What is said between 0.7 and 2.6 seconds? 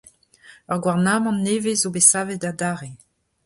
Ur gouarnamant nevez zo bet savet